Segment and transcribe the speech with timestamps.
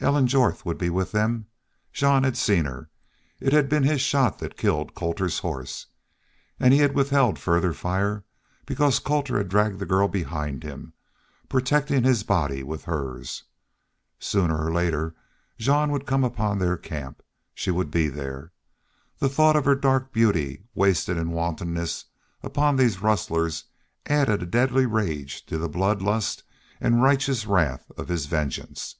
[0.00, 1.46] Ellen Jorth would be with them.
[1.92, 2.90] Jean had seen her.
[3.38, 5.86] It had been his shot that killed Colter's horse.
[6.58, 8.24] And he had withheld further fire
[8.66, 10.92] because Colter had dragged the girl behind him,
[11.48, 13.44] protecting his body with hers.
[14.18, 15.14] Sooner or later
[15.56, 17.22] Jean would come upon their camp.
[17.54, 18.50] She would be there.
[19.20, 22.06] The thought of her dark beauty, wasted in wantonness
[22.42, 23.66] upon these rustlers,
[24.06, 26.42] added a deadly rage to the blood lust
[26.80, 28.96] and righteous wrath of his vengeance.